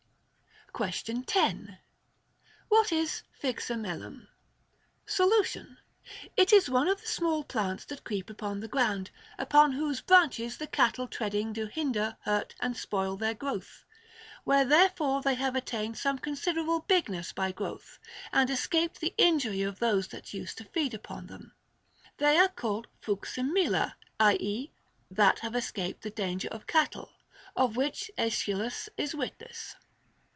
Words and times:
Questio7i 0.73 1.25
10. 1.25 1.77
What 2.69 2.93
is 2.93 3.23
Phyxemelum? 3.43 4.29
Solution. 5.05 5.77
It 6.37 6.53
is 6.53 6.69
one 6.69 6.87
of 6.87 7.01
the 7.01 7.07
small 7.07 7.43
plants 7.43 7.83
that 7.85 8.05
creep 8.05 8.29
upon 8.29 8.61
the 8.61 8.69
ground, 8.69 9.11
upon 9.37 9.73
whose 9.73 9.99
branches 9.99 10.55
the 10.57 10.67
cattle 10.67 11.09
treading 11.09 11.51
do 11.51 11.65
hinder, 11.65 12.15
hurt, 12.21 12.55
and 12.61 12.77
spoil 12.77 13.17
their 13.17 13.33
growth. 13.33 13.83
Where 14.45 14.63
therefore 14.63 15.21
they 15.21 15.35
have 15.35 15.57
attained 15.57 15.97
some 15.97 16.17
considerable 16.17 16.79
bigness 16.79 17.33
by 17.33 17.51
growth, 17.51 17.99
and 18.31 18.49
escaped 18.49 19.01
the 19.01 19.13
injury 19.17 19.63
of 19.63 19.79
those 19.79 20.07
that 20.07 20.33
use 20.33 20.55
to 20.55 20.63
feed 20.63 20.93
upon 20.93 21.27
them, 21.27 21.53
they 22.15 22.37
are 22.39 22.47
called 22.47 22.87
φνξίμηλα 23.03 23.95
(i.e. 24.21 24.71
that 25.11 25.39
have 25.39 25.53
escaped 25.55 26.01
the 26.01 26.09
danger 26.09 26.47
of 26.47 26.65
cattle), 26.65 27.11
of 27.57 27.75
which 27.75 28.09
Aeschylus 28.17 28.87
is 28.95 29.13
witness. 29.13 29.75